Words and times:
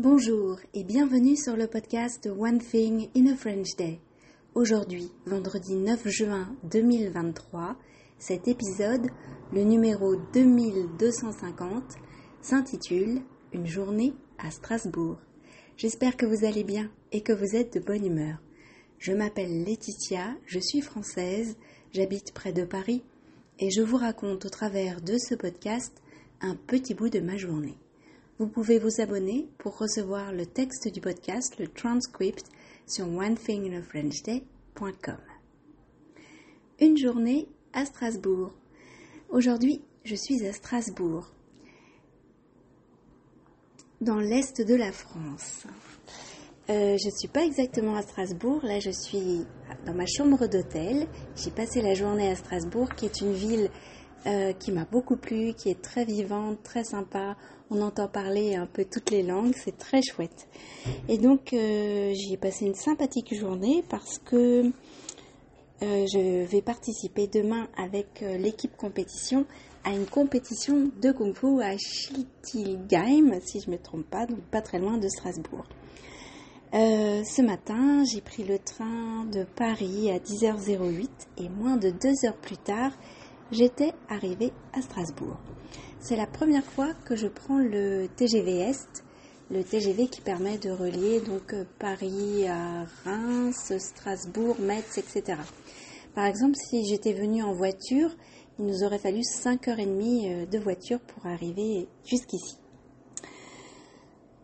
Bonjour 0.00 0.58
et 0.74 0.82
bienvenue 0.82 1.36
sur 1.36 1.56
le 1.56 1.68
podcast 1.68 2.26
One 2.26 2.58
Thing 2.58 3.10
in 3.16 3.28
a 3.28 3.36
French 3.36 3.76
Day. 3.78 4.00
Aujourd'hui, 4.56 5.12
vendredi 5.24 5.76
9 5.76 6.08
juin 6.08 6.52
2023, 6.64 7.76
cet 8.18 8.48
épisode, 8.48 9.06
le 9.52 9.62
numéro 9.62 10.16
2250, 10.32 11.94
s'intitule 12.42 13.20
Une 13.52 13.68
journée 13.68 14.14
à 14.38 14.50
Strasbourg. 14.50 15.18
J'espère 15.76 16.16
que 16.16 16.26
vous 16.26 16.44
allez 16.44 16.64
bien 16.64 16.90
et 17.12 17.20
que 17.20 17.32
vous 17.32 17.54
êtes 17.54 17.74
de 17.74 17.78
bonne 17.78 18.04
humeur. 18.04 18.38
Je 18.98 19.12
m'appelle 19.12 19.62
Laetitia, 19.62 20.34
je 20.44 20.58
suis 20.58 20.80
française, 20.80 21.56
j'habite 21.92 22.34
près 22.34 22.52
de 22.52 22.64
Paris 22.64 23.04
et 23.60 23.70
je 23.70 23.82
vous 23.82 23.98
raconte 23.98 24.44
au 24.44 24.50
travers 24.50 25.00
de 25.00 25.16
ce 25.18 25.36
podcast 25.36 26.02
un 26.40 26.56
petit 26.56 26.94
bout 26.94 27.10
de 27.10 27.20
ma 27.20 27.36
journée. 27.36 27.78
Vous 28.40 28.48
pouvez 28.48 28.80
vous 28.80 29.00
abonner 29.00 29.48
pour 29.58 29.78
recevoir 29.78 30.32
le 30.32 30.44
texte 30.44 30.92
du 30.92 31.00
podcast, 31.00 31.56
le 31.60 31.68
transcript, 31.68 32.46
sur 32.84 33.06
onethinginafrenchday.com. 33.06 35.20
Une 36.80 36.96
journée 36.96 37.46
à 37.72 37.84
Strasbourg. 37.84 38.50
Aujourd'hui, 39.28 39.82
je 40.02 40.16
suis 40.16 40.44
à 40.44 40.52
Strasbourg, 40.52 41.32
dans 44.00 44.18
l'est 44.18 44.60
de 44.60 44.74
la 44.74 44.90
France. 44.90 45.68
Euh, 46.70 46.96
je 46.98 47.06
ne 47.06 47.16
suis 47.16 47.28
pas 47.28 47.44
exactement 47.44 47.94
à 47.94 48.02
Strasbourg, 48.02 48.64
là 48.64 48.80
je 48.80 48.90
suis 48.90 49.46
dans 49.86 49.94
ma 49.94 50.06
chambre 50.06 50.48
d'hôtel. 50.48 51.06
J'ai 51.36 51.52
passé 51.52 51.82
la 51.82 51.94
journée 51.94 52.30
à 52.30 52.34
Strasbourg, 52.34 52.96
qui 52.96 53.06
est 53.06 53.20
une 53.20 53.32
ville 53.32 53.70
euh, 54.26 54.54
qui 54.54 54.72
m'a 54.72 54.86
beaucoup 54.86 55.16
plu, 55.16 55.52
qui 55.52 55.68
est 55.68 55.82
très 55.82 56.06
vivante, 56.06 56.62
très 56.62 56.82
sympa. 56.82 57.36
On 57.70 57.82
entend 57.82 58.08
parler 58.08 58.54
un 58.54 58.64
peu 58.64 58.86
toutes 58.86 59.10
les 59.10 59.22
langues, 59.22 59.52
c'est 59.54 59.76
très 59.76 60.00
chouette. 60.00 60.48
Et 61.10 61.18
donc 61.18 61.52
euh, 61.52 62.10
j'y 62.14 62.32
ai 62.32 62.36
passé 62.38 62.64
une 62.64 62.74
sympathique 62.74 63.34
journée 63.38 63.84
parce 63.90 64.18
que 64.18 64.64
euh, 64.64 64.70
je 65.82 66.46
vais 66.46 66.62
participer 66.62 67.26
demain 67.26 67.68
avec 67.76 68.24
l'équipe 68.38 68.74
compétition 68.78 69.44
à 69.84 69.90
une 69.90 70.06
compétition 70.06 70.90
de 71.02 71.12
kung 71.12 71.36
fu 71.36 71.60
à 71.60 71.76
Schiltigheim, 71.76 73.38
si 73.44 73.60
je 73.60 73.68
ne 73.68 73.76
me 73.76 73.82
trompe 73.82 74.06
pas, 74.08 74.24
donc 74.24 74.40
pas 74.50 74.62
très 74.62 74.78
loin 74.78 74.96
de 74.96 75.08
Strasbourg. 75.08 75.66
ce 76.72 77.42
matin, 77.42 78.04
j'ai 78.10 78.22
pris 78.22 78.44
le 78.44 78.58
train 78.58 79.26
de 79.26 79.44
Paris 79.44 80.10
à 80.10 80.18
10h08 80.18 81.08
et 81.36 81.50
moins 81.50 81.76
de 81.76 81.90
deux 81.90 82.24
heures 82.24 82.38
plus 82.38 82.56
tard, 82.56 82.92
j'étais 83.50 83.92
arrivée 84.08 84.52
à 84.72 84.82
Strasbourg. 84.82 85.38
C'est 86.00 86.16
la 86.16 86.26
première 86.26 86.64
fois 86.64 86.92
que 87.06 87.16
je 87.16 87.28
prends 87.28 87.58
le 87.58 88.08
TGV 88.16 88.60
Est, 88.60 89.04
le 89.50 89.62
TGV 89.62 90.08
qui 90.08 90.20
permet 90.20 90.58
de 90.58 90.70
relier 90.70 91.20
donc 91.20 91.52
euh, 91.52 91.64
Paris 91.78 92.46
à 92.48 92.84
Reims, 93.04 93.72
Strasbourg, 93.78 94.56
Metz, 94.60 94.98
etc. 94.98 95.38
Par 96.14 96.26
exemple, 96.26 96.54
si 96.56 96.84
j'étais 96.86 97.12
venue 97.12 97.42
en 97.42 97.52
voiture, 97.52 98.10
il 98.58 98.66
nous 98.66 98.84
aurait 98.84 98.98
fallu 98.98 99.20
5h30 99.20 100.44
euh, 100.44 100.46
de 100.46 100.58
voiture 100.58 101.00
pour 101.00 101.26
arriver 101.26 101.88
jusqu'ici. 102.04 102.56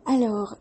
Alors, 0.05 0.57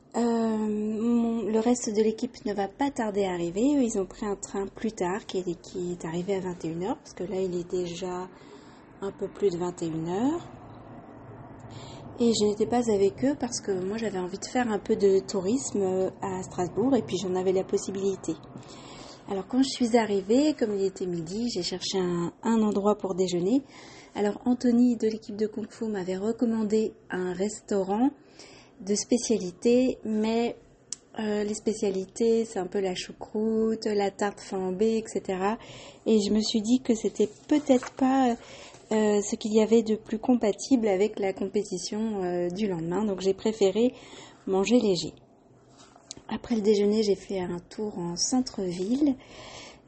le 1.61 1.65
reste 1.65 1.95
de 1.95 2.03
l'équipe 2.03 2.43
ne 2.47 2.55
va 2.55 2.69
pas 2.69 2.91
tarder 2.91 3.27
à 3.27 3.33
arriver. 3.33 3.61
Ils 3.61 3.99
ont 3.99 4.07
pris 4.07 4.25
un 4.25 4.35
train 4.35 4.67
plus 4.67 4.93
tard 4.93 5.27
qui 5.27 5.39
est, 5.39 6.05
arrivé 6.07 6.35
à 6.35 6.41
21h, 6.41 6.97
parce 6.97 7.13
que 7.13 7.25
là, 7.25 7.39
il 7.39 7.55
est 7.55 7.71
déjà 7.71 8.29
un 9.03 9.13
peu 9.13 9.29
plus 9.29 9.51
de 9.51 9.59
21h. 9.59 10.41
Et 12.19 12.33
je 12.33 12.47
n'étais 12.47 12.65
pas 12.65 12.91
avec 12.91 13.23
eux 13.27 13.37
parce 13.39 13.61
que 13.61 13.73
moi, 13.73 13.99
j'avais 13.99 14.19
envie 14.19 14.39
de 14.39 14.45
faire 14.47 14.71
un 14.71 14.79
peu 14.79 14.97
de 14.97 15.19
tourisme 15.19 16.11
à 16.23 16.43
Strasbourg 16.43 16.97
et 16.97 17.03
puis 17.03 17.19
j'en 17.19 17.35
avais 17.35 17.53
la 17.53 17.65
possibilité. 17.65 18.33
Alors, 19.29 19.47
quand 19.47 19.63
je 19.63 19.69
suis 19.69 19.99
arrivée, 19.99 20.55
comme 20.55 20.75
il 20.75 20.85
était 20.87 21.07
midi, 21.07 21.51
j'ai 21.55 21.63
cherché 21.63 21.99
un, 21.99 22.33
un 22.43 22.63
endroit 22.63 22.97
pour 22.97 23.15
déjeuner. 23.15 23.63
Alors, 24.15 24.41
Anthony 24.47 24.97
de 24.97 25.09
l'équipe 25.09 25.37
de 25.37 25.47
Kung 25.47 25.71
Fu 25.71 25.89
m'avait 25.89 26.17
recommandé 26.17 26.95
un 27.11 27.35
restaurant 27.35 28.09
de 28.81 28.95
spécialités, 28.95 29.99
mais 30.05 30.57
euh, 31.21 31.45
les 31.45 31.55
spécialités, 31.55 32.45
c'est 32.47 32.59
un 32.59 32.67
peu 32.67 32.81
la 32.81 32.95
choucroute, 32.95 33.85
la 33.85 34.11
tarte 34.11 34.41
flambée, 34.41 34.97
etc. 34.97 35.39
Et 36.07 36.19
je 36.21 36.33
me 36.33 36.41
suis 36.41 36.63
dit 36.63 36.81
que 36.81 36.95
c'était 36.95 37.29
peut-être 37.47 37.91
pas 37.93 38.37
euh, 38.93 39.21
ce 39.21 39.37
qu'il 39.37 39.53
y 39.53 39.61
avait 39.61 39.83
de 39.83 39.97
plus 39.97 40.19
compatible 40.19 40.89
avec 40.89 41.19
la 41.19 41.33
compétition 41.33 42.23
euh, 42.23 42.49
du 42.49 42.69
lendemain, 42.69 43.05
donc 43.05 43.21
j'ai 43.21 43.35
préféré 43.35 43.93
manger 44.47 44.81
léger. 44.81 45.13
Après 46.29 46.55
le 46.55 46.63
déjeuner, 46.63 47.03
j'ai 47.03 47.17
fait 47.17 47.41
un 47.41 47.59
tour 47.69 47.99
en 47.99 48.17
centre-ville. 48.17 49.15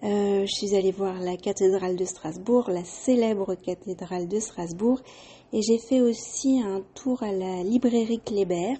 je 0.03 0.47
suis 0.47 0.77
allée 0.77 0.93
voir 0.93 1.19
la 1.21 1.37
cathédrale 1.37 1.97
de 1.97 2.05
Strasbourg, 2.05 2.69
la 2.69 2.85
célèbre 2.85 3.55
cathédrale 3.55 4.29
de 4.29 4.41
Strasbourg, 4.41 5.01
et 5.53 5.63
j'ai 5.63 5.79
fait 5.79 6.01
aussi 6.01 6.61
un 6.61 6.83
tour 6.95 7.23
à 7.23 7.33
la 7.33 7.63
librairie 7.63 8.21
Kléber, 8.21 8.75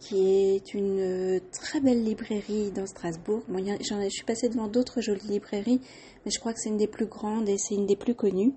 qui 0.00 0.54
est 0.54 0.74
une 0.74 1.40
très 1.52 1.80
belle 1.80 2.02
librairie 2.02 2.72
dans 2.72 2.86
Strasbourg. 2.86 3.42
Bon, 3.48 3.64
je 3.64 4.08
suis 4.08 4.24
passée 4.24 4.48
devant 4.48 4.66
d'autres 4.66 5.00
jolies 5.00 5.28
librairies, 5.28 5.80
mais 6.24 6.32
je 6.34 6.40
crois 6.40 6.52
que 6.52 6.58
c'est 6.58 6.70
une 6.70 6.78
des 6.78 6.88
plus 6.88 7.06
grandes 7.06 7.48
et 7.48 7.58
c'est 7.58 7.74
une 7.74 7.86
des 7.86 7.96
plus 7.96 8.14
connues. 8.14 8.54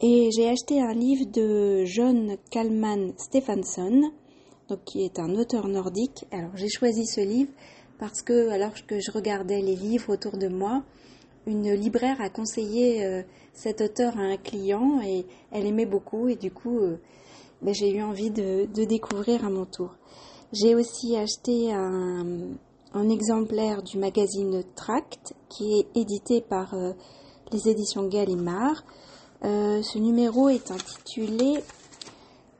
Et 0.00 0.30
j'ai 0.34 0.48
acheté 0.48 0.80
un 0.80 0.94
livre 0.94 1.26
de 1.26 1.84
John 1.84 2.36
Kalman 2.50 3.12
Stephenson, 3.16 4.12
donc 4.68 4.84
qui 4.84 5.04
est 5.04 5.18
un 5.18 5.34
auteur 5.34 5.68
nordique. 5.68 6.24
Alors 6.30 6.56
j'ai 6.56 6.68
choisi 6.68 7.06
ce 7.06 7.20
livre 7.20 7.50
parce 7.98 8.22
que 8.22 8.48
alors 8.50 8.72
que 8.86 9.00
je 9.00 9.10
regardais 9.10 9.60
les 9.60 9.76
livres 9.76 10.12
autour 10.12 10.36
de 10.36 10.48
moi, 10.48 10.82
une 11.46 11.72
libraire 11.72 12.20
a 12.20 12.30
conseillé 12.30 13.04
euh, 13.04 13.22
cet 13.52 13.80
auteur 13.80 14.18
à 14.18 14.22
un 14.22 14.36
client 14.36 15.00
et 15.02 15.26
elle 15.52 15.66
aimait 15.66 15.86
beaucoup 15.86 16.28
et 16.28 16.36
du 16.36 16.50
coup 16.50 16.78
euh, 16.78 16.96
ben, 17.62 17.72
j'ai 17.74 17.96
eu 17.96 18.02
envie 18.02 18.30
de, 18.30 18.66
découvrir 18.84 19.44
à 19.44 19.50
mon 19.50 19.64
tour. 19.64 19.96
J'ai 20.54 20.76
aussi 20.76 21.16
acheté 21.16 21.72
un, 21.72 23.08
exemplaire 23.10 23.82
du 23.82 23.98
magazine 23.98 24.62
Tract 24.76 25.34
qui 25.48 25.80
est 25.80 26.00
édité 26.00 26.40
par 26.42 26.74
euh, 26.74 26.92
les 27.50 27.68
éditions 27.68 28.06
Gallimard. 28.06 28.84
ce 29.42 29.98
numéro 29.98 30.48
est 30.48 30.70
intitulé 30.70 31.60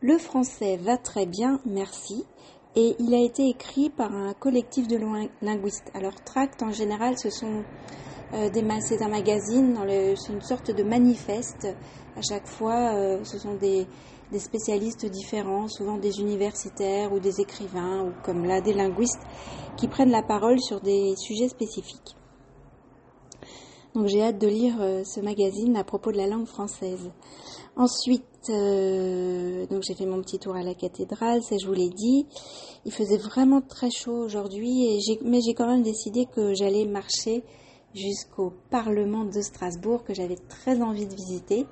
Le 0.01 0.19
français 0.19 0.77
va 0.77 0.97
très 0.97 1.25
bien, 1.25 1.61
merci 1.67 2.25
et 2.75 2.97
il 2.99 3.15
a 3.15 3.23
été 3.23 3.49
écrit 3.49 3.91
par 3.91 4.13
un 4.13 4.35
collectif 4.35 4.89
de 4.89 4.99
linguistes. 5.41 5.93
Alors 5.95 6.17
Tract 6.25 6.65
en 6.65 6.73
général 6.73 7.17
ce 7.17 7.31
sont 7.31 7.63
euh, 8.35 8.51
c'est 8.81 9.03
un 9.03 9.09
magazine, 9.09 9.79
c'est 10.17 10.33
une 10.33 10.43
sorte 10.43 10.73
de 10.73 10.83
manifeste. 10.83 11.69
À 12.17 12.23
chaque 12.23 12.47
fois, 12.47 12.95
euh, 12.95 13.23
ce 13.23 13.39
sont 13.39 13.55
des, 13.55 13.87
spécialistes 14.39 15.07
différents, 15.07 15.69
souvent 15.69 15.99
des 15.99 16.21
universitaires 16.21 17.13
ou 17.13 17.21
des 17.21 17.41
écrivains, 17.41 18.05
ou 18.05 18.13
comme 18.25 18.45
là 18.45 18.61
des 18.61 18.73
linguistes, 18.73 19.23
qui 19.77 19.89
prennent 19.89 20.11
la 20.11 20.23
parole 20.23 20.61
sur 20.61 20.81
des 20.81 21.15
sujets 21.17 21.49
spécifiques. 21.49 22.17
Donc 23.95 24.09
j'ai 24.09 24.23
hâte 24.23 24.39
de 24.39 24.49
lire 24.49 24.75
euh, 24.81 25.05
ce 25.05 25.21
magazine 25.21 25.77
à 25.77 25.85
propos 25.85 26.11
de 26.11 26.17
la 26.17 26.27
langue 26.27 26.47
française. 26.47 27.11
Ensuite, 27.77 28.25
donc 28.49 29.83
j'ai 29.83 29.95
fait 29.95 30.07
mon 30.07 30.21
petit 30.21 30.39
tour 30.39 30.55
à 30.55 30.63
la 30.63 30.75
cathédrale, 30.75 31.43
ça 31.43 31.57
je 31.61 31.67
vous 31.67 31.73
l'ai 31.73 31.89
dit. 31.89 32.27
Il 32.85 32.93
faisait 32.93 33.17
vraiment 33.17 33.63
très 33.63 33.91
chaud 33.91 34.17
aujourd'hui, 34.17 35.01
mais 35.25 35.41
j'ai 35.41 35.55
quand 35.55 35.67
même 35.67 35.83
décidé 35.83 36.27
que 36.27 36.55
j'allais 36.55 36.85
marcher 36.85 37.43
jusqu'au 37.95 38.53
Parlement 38.71 39.25
de 39.25 39.41
Strasbourg 39.41 40.05
que 40.05 40.15
j'avais 40.15 40.37
très 40.37 40.83
envie 40.83 41.07
de 41.07 41.15
visiter. 41.15 41.67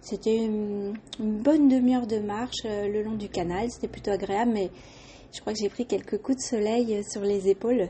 C'était 0.00 0.36
une, 0.36 0.94
bonne 1.18 1.68
demi-heure 1.68 2.06
de 2.06 2.18
marche 2.18 2.64
euh, 2.64 2.88
le 2.88 3.02
long 3.02 3.16
du 3.16 3.28
canal, 3.28 3.70
c'était 3.70 3.86
plutôt 3.86 4.10
agréable, 4.10 4.52
mais 4.52 4.70
je 5.32 5.40
crois 5.40 5.52
que 5.52 5.58
j'ai 5.58 5.68
pris 5.68 5.84
quelques 5.84 6.18
coups 6.22 6.38
de 6.38 6.42
soleil 6.42 6.94
euh, 6.94 7.02
sur 7.02 7.20
les 7.20 7.48
épaules 7.48 7.88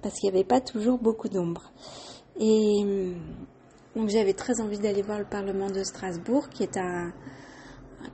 parce 0.00 0.14
qu'il 0.14 0.30
n'y 0.30 0.36
avait 0.36 0.46
pas 0.46 0.60
toujours 0.60 0.98
beaucoup 0.98 1.28
d'ombre. 1.28 1.72
Et 2.38 2.84
euh, 2.84 3.14
donc 3.96 4.08
j'avais 4.10 4.32
très 4.32 4.60
envie 4.60 4.78
d'aller 4.78 5.02
voir 5.02 5.18
le 5.18 5.24
Parlement 5.24 5.70
de 5.70 5.82
Strasbourg, 5.82 6.48
qui 6.50 6.62
est 6.62 6.76
un, 6.76 7.12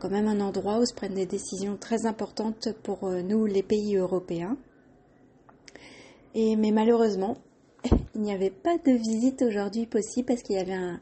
quand 0.00 0.10
même 0.10 0.28
un 0.28 0.40
endroit 0.40 0.78
où 0.78 0.86
se 0.86 0.94
prennent 0.94 1.14
des 1.14 1.26
décisions 1.26 1.76
très 1.76 2.06
importantes 2.06 2.70
pour 2.82 3.06
nous, 3.06 3.44
les 3.44 3.62
pays 3.62 3.96
européens. 3.96 4.56
Et, 6.34 6.56
mais 6.56 6.70
malheureusement, 6.70 7.36
il 8.14 8.22
n'y 8.22 8.32
avait 8.32 8.50
pas 8.50 8.78
de 8.78 8.92
visite 8.92 9.42
aujourd'hui 9.42 9.84
possible 9.84 10.26
parce 10.26 10.42
qu'il 10.42 10.56
y 10.56 10.58
avait 10.58 10.72
un, 10.72 11.00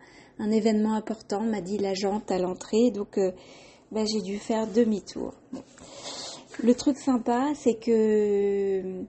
événement 0.51 0.95
important, 0.95 1.41
m'a 1.41 1.61
dit 1.61 1.79
l'agente 1.79 2.31
à 2.31 2.39
l'entrée, 2.39 2.91
donc 2.91 3.19
euh, 3.19 3.33
ben, 3.93 4.07
j'ai 4.07 4.21
dû 4.21 4.39
faire 4.39 4.67
demi-tour. 4.67 5.35
Le 6.63 6.75
truc 6.75 6.97
sympa, 6.99 7.53
c'est 7.55 7.75
que 7.75 9.05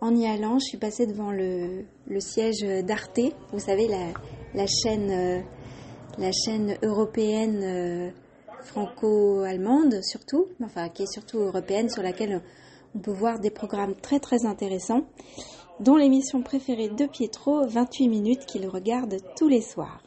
en 0.00 0.14
y 0.14 0.26
allant, 0.26 0.58
je 0.58 0.66
suis 0.66 0.76
passée 0.76 1.06
devant 1.06 1.30
le, 1.30 1.86
siège 2.20 2.60
d'Arte, 2.84 3.20
vous 3.52 3.58
savez, 3.58 3.88
la, 3.88 4.66
chaîne, 4.66 5.10
euh, 5.10 6.30
chaîne 6.44 6.76
européenne 6.82 7.62
euh, 7.62 8.10
franco-allemande 8.64 10.00
surtout, 10.02 10.46
enfin 10.62 10.90
qui 10.90 11.04
est 11.04 11.12
surtout 11.12 11.38
européenne, 11.38 11.88
sur 11.88 12.02
laquelle 12.02 12.42
On 12.94 12.98
peut 12.98 13.12
voir 13.12 13.40
des 13.40 13.50
programmes 13.50 13.94
très 13.94 14.20
très 14.20 14.44
intéressants, 14.44 15.06
dont 15.80 15.96
l'émission 15.96 16.42
préférée 16.42 16.90
de 16.90 17.06
Pietro, 17.06 17.66
28 17.66 18.08
minutes 18.08 18.46
qu'il 18.46 18.68
regarde 18.68 19.16
tous 19.36 19.48
les 19.48 19.62
soirs. 19.62 20.03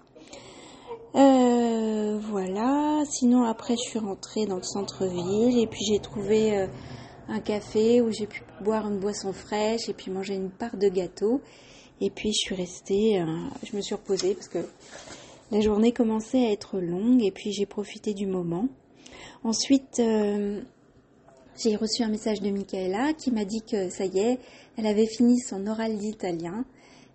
Euh, 1.18 2.20
voilà, 2.30 3.04
sinon 3.10 3.44
après 3.44 3.74
je 3.74 3.90
suis 3.90 3.98
rentrée 3.98 4.46
dans 4.46 4.58
le 4.58 4.64
centre-ville 4.64 5.58
et 5.58 5.66
puis 5.66 5.84
j'ai 5.84 5.98
trouvé 5.98 6.56
euh, 6.56 6.68
un 7.28 7.40
café 7.40 8.02
où 8.02 8.12
j'ai 8.12 8.28
pu 8.28 8.44
boire 8.62 8.88
une 8.88 9.00
boisson 9.00 9.34
fraîche 9.34 9.90
et 9.90 9.94
puis 9.94 10.12
manger 10.12 10.36
une 10.36 10.52
part 10.52 10.78
de 10.78 10.88
gâteau. 10.90 11.42
Et 12.02 12.12
puis 12.12 12.30
je 12.34 12.38
suis 12.38 12.54
restée, 12.54 13.20
euh, 13.20 13.26
je 13.64 13.76
me 13.76 13.82
suis 13.82 13.96
reposée 13.96 14.36
parce 14.36 14.48
que 14.48 14.60
la 15.50 15.60
journée 15.60 15.92
commençait 15.92 16.46
à 16.46 16.52
être 16.52 16.78
longue 16.80 17.24
et 17.24 17.32
puis 17.32 17.52
j'ai 17.52 17.66
profité 17.66 18.14
du 18.14 18.28
moment. 18.28 18.68
Ensuite, 19.44 20.00
j'ai 20.00 21.76
reçu 21.76 22.04
un 22.04 22.10
message 22.10 22.42
de 22.42 22.52
Michaela 22.52 23.14
qui 23.14 23.32
m'a 23.32 23.46
dit 23.46 23.62
que 23.62 23.90
ça 23.90 24.06
y 24.06 24.20
est, 24.20 24.40
elle 24.78 24.86
avait 24.86 25.08
fini 25.08 25.40
son 25.40 25.66
oral 25.66 25.98
d'italien 25.98 26.64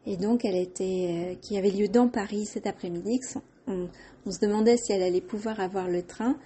et 0.06 0.16
donc 0.16 0.44
elle 0.44 0.56
était, 0.56 1.38
qui 1.40 1.56
avait 1.56 1.70
lieu 1.70 1.86
dans 1.86 2.08
Paris 2.08 2.46
cet 2.46 2.66
après-midi. 2.66 3.20
On, 3.66 3.88
se 4.30 4.38
demandait 4.40 4.76
si 4.76 4.92
elle 4.92 5.02
allait 5.02 5.20
pouvoir 5.20 5.60
avoir 5.60 5.88
le 5.88 6.02
train. 6.02 6.36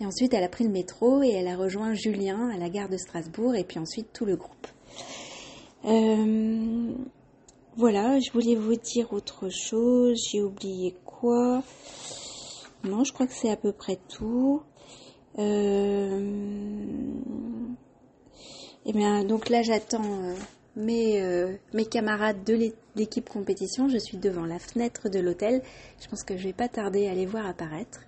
Et 0.00 0.06
ensuite, 0.06 0.32
elle 0.34 0.44
a 0.44 0.48
pris 0.48 0.64
le 0.64 0.70
métro 0.70 1.22
et 1.22 1.30
elle 1.30 1.48
a 1.48 1.56
rejoint 1.56 1.94
Julien 1.94 2.48
à 2.50 2.56
la 2.56 2.70
gare 2.70 2.88
de 2.88 2.96
Strasbourg 2.96 3.54
et 3.54 3.64
puis 3.64 3.78
ensuite 3.78 4.12
tout 4.12 4.24
le 4.24 4.36
groupe. 4.36 4.66
Euh, 5.84 6.92
voilà, 7.76 8.18
je 8.18 8.32
voulais 8.32 8.54
vous 8.54 8.76
dire 8.76 9.12
autre 9.12 9.48
chose. 9.48 10.18
J'ai 10.30 10.42
oublié 10.42 10.94
quoi? 11.04 11.62
Non, 12.84 13.04
je 13.04 13.12
crois 13.12 13.26
que 13.26 13.34
c'est 13.34 13.50
à 13.50 13.56
peu 13.56 13.72
près 13.72 13.98
tout. 14.08 14.62
Euh... 15.38 16.20
Et 18.86 18.90
eh 18.90 18.92
bien, 18.94 19.24
donc 19.24 19.50
là, 19.50 19.62
j'attends 19.62 20.02
euh, 20.02 20.34
mes, 20.76 21.22
euh, 21.22 21.54
mes 21.72 21.84
camarades 21.84 22.44
de 22.44 22.72
l'équipe 22.96 23.28
compétition. 23.28 23.88
Je 23.88 23.98
suis 23.98 24.16
devant 24.16 24.44
la 24.44 24.58
fenêtre 24.58 25.08
de 25.08 25.18
l'hôtel. 25.18 25.62
Je 26.00 26.08
pense 26.08 26.22
que 26.22 26.36
je 26.36 26.44
vais 26.44 26.52
pas 26.52 26.68
tarder 26.68 27.08
à 27.08 27.14
les 27.14 27.26
voir 27.26 27.46
apparaître. 27.46 28.00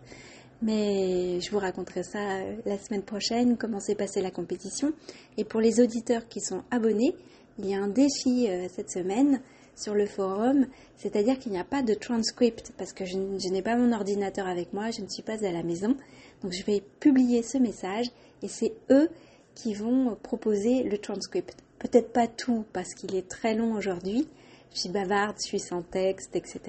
Mais 0.63 1.41
je 1.41 1.51
vous 1.51 1.59
raconterai 1.59 2.05
ça 2.05 2.37
euh, 2.37 2.57
la 2.67 2.79
semaine 2.79 3.03
prochaine, 3.03 3.57
comment 3.57 3.81
s'est 3.81 3.97
passée 3.97 4.21
la 4.21 4.31
compétition. 4.31 4.93
Et 5.37 5.45
pour 5.45 5.61
les 5.61 5.81
auditeurs 5.81 6.29
qui 6.29 6.41
sont 6.41 6.63
abonnés, 6.71 7.15
il 7.59 7.69
y 7.69 7.75
a 7.75 7.79
un 7.79 7.89
défi 7.89 8.49
cette 8.75 8.91
semaine 8.91 9.43
sur 9.77 9.95
le 9.95 10.07
forum, 10.07 10.67
c'est-à-dire 10.97 11.39
qu'il 11.39 11.53
n'y 11.53 11.59
a 11.59 11.65
pas 11.65 11.83
de 11.83 11.95
transcript 11.95 12.73
parce 12.79 12.93
que 12.93 13.05
je, 13.05 13.17
n'ai 13.17 13.63
pas 13.63 13.77
mon 13.77 13.93
ordinateur 13.93 14.47
avec 14.47 14.73
moi, 14.73 14.91
je 14.91 15.03
ne 15.03 15.09
suis 15.09 15.23
pas 15.23 15.45
à 15.45 15.53
la 15.53 15.63
maison. 15.63 15.97
Donc 16.43 16.53
je 16.53 16.65
vais 16.65 16.83
publier 17.01 17.43
ce 17.43 17.59
message 17.59 18.07
et 18.43 18.49
c'est 18.49 18.73
eux 18.91 19.09
qui 19.55 19.75
vont 19.75 20.17
proposer 20.23 20.83
le 20.83 20.99
transcript. 20.99 21.62
Peut-être 21.83 22.13
pas 22.13 22.29
tout 22.29 22.65
parce 22.73 22.95
qu'il 22.95 23.17
est 23.17 23.29
très 23.29 23.57
long 23.57 23.75
aujourd'hui. 23.75 24.29
Je 24.73 24.79
suis 24.79 24.89
bavarde, 24.89 25.37
je 25.39 25.49
suis 25.49 25.59
sans 25.59 25.83
texte, 25.83 26.37
etc. 26.37 26.61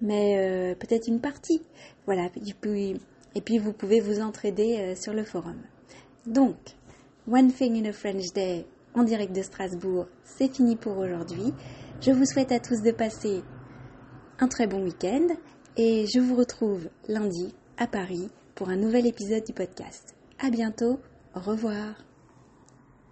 Mais 0.00 0.36
euh, 0.38 0.74
peut-être 0.74 1.06
une 1.06 1.20
partie. 1.20 1.62
Voilà. 2.04 2.28
Et 3.36 3.40
puis, 3.40 3.58
vous 3.58 3.72
pouvez 3.72 4.00
vous 4.00 4.20
entraider 4.20 4.78
euh, 4.80 4.96
sur 4.96 5.14
le 5.14 5.22
forum. 5.22 5.62
Donc, 6.26 6.56
One 7.30 7.52
Thing 7.52 7.80
in 7.80 7.88
a 7.88 7.92
French 7.92 8.32
Day 8.34 8.66
en 8.94 9.04
direct 9.04 9.34
de 9.34 9.42
Strasbourg, 9.42 10.06
c'est 10.24 10.52
fini 10.52 10.74
pour 10.74 10.98
aujourd'hui. 10.98 11.52
Je 12.00 12.10
vous 12.10 12.26
souhaite 12.26 12.50
à 12.50 12.58
tous 12.58 12.82
de 12.82 12.90
passer 12.90 13.42
un 14.40 14.48
très 14.48 14.66
bon 14.66 14.82
week-end 14.82 15.28
et 15.76 16.06
je 16.12 16.20
vous 16.20 16.34
retrouve 16.34 16.88
lundi 17.08 17.54
à 17.76 17.86
Paris 17.86 18.30
pour 18.54 18.68
un 18.68 18.76
nouvel 18.76 19.06
épisode 19.06 19.44
du 19.44 19.52
podcast. 19.52 20.14
À 20.38 20.50
bientôt, 20.50 20.98
au 21.34 21.40
revoir. 21.40 21.94